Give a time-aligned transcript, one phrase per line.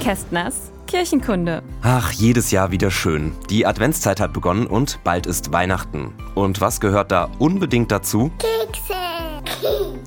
[0.00, 1.62] Kästners Kirchenkunde.
[1.82, 3.32] Ach, jedes Jahr wieder schön.
[3.50, 6.14] Die Adventszeit hat begonnen und bald ist Weihnachten.
[6.34, 8.32] Und was gehört da unbedingt dazu?
[8.38, 8.94] Kekse.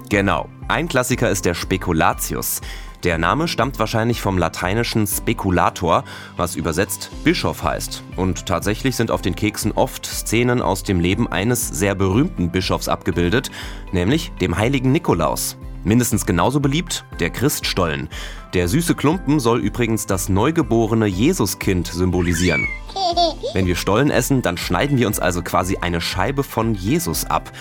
[0.10, 0.50] Genau.
[0.68, 2.60] Ein Klassiker ist der Spekulatius.
[3.04, 6.04] Der Name stammt wahrscheinlich vom lateinischen Speculator,
[6.38, 8.02] was übersetzt Bischof heißt.
[8.16, 12.88] Und tatsächlich sind auf den Keksen oft Szenen aus dem Leben eines sehr berühmten Bischofs
[12.88, 13.52] abgebildet,
[13.92, 15.58] nämlich dem heiligen Nikolaus.
[15.84, 18.10] Mindestens genauso beliebt der Christstollen.
[18.54, 22.68] Der süße Klumpen soll übrigens das neugeborene Jesuskind symbolisieren.
[23.54, 27.52] Wenn wir Stollen essen, dann schneiden wir uns also quasi eine Scheibe von Jesus ab.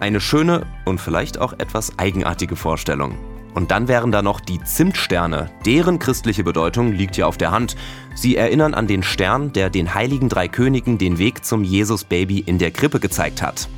[0.00, 3.16] Eine schöne und vielleicht auch etwas eigenartige Vorstellung.
[3.54, 5.50] Und dann wären da noch die Zimtsterne.
[5.66, 7.76] Deren christliche Bedeutung liegt ja auf der Hand.
[8.14, 12.58] Sie erinnern an den Stern, der den heiligen drei Königen den Weg zum Jesus-Baby in
[12.58, 13.68] der Krippe gezeigt hat.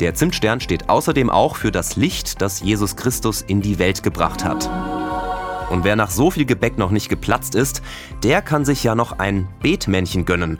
[0.00, 4.44] Der Zimtstern steht außerdem auch für das Licht, das Jesus Christus in die Welt gebracht
[4.44, 4.68] hat.
[5.70, 7.82] Und wer nach so viel Gebäck noch nicht geplatzt ist,
[8.22, 10.58] der kann sich ja noch ein Betmännchen gönnen.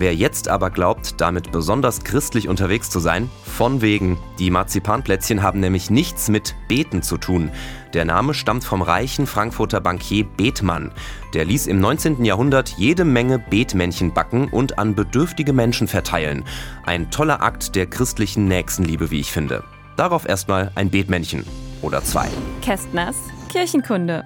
[0.00, 4.16] Wer jetzt aber glaubt, damit besonders christlich unterwegs zu sein, von wegen.
[4.38, 7.50] Die Marzipanplätzchen haben nämlich nichts mit Beten zu tun.
[7.94, 10.92] Der Name stammt vom reichen Frankfurter Bankier Bethmann.
[11.34, 12.24] Der ließ im 19.
[12.24, 16.44] Jahrhundert jede Menge Betmännchen backen und an bedürftige Menschen verteilen.
[16.86, 19.64] Ein toller Akt der christlichen Nächstenliebe, wie ich finde.
[19.96, 21.44] Darauf erstmal ein Betmännchen
[21.82, 22.28] oder zwei.
[22.62, 23.16] Kästners
[23.48, 24.24] Kirchenkunde.